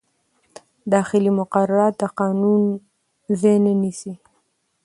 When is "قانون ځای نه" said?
2.19-3.73